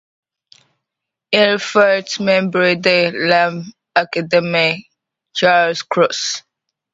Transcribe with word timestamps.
Il 1.41 1.59
fut 1.59 2.21
membre 2.23 2.73
de 2.73 3.11
l'Académie 3.27 4.89
Charles-Cros. 5.35 6.41